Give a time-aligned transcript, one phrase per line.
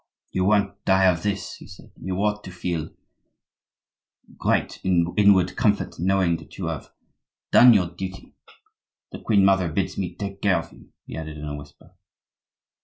[0.31, 1.91] "You won't die of this," he said.
[2.01, 2.89] "You ought to feel
[4.35, 6.89] great inward comfort, knowing that you have
[7.51, 11.55] done your duty.—The queen mother bids me take care of you," he added in a
[11.55, 11.93] whisper.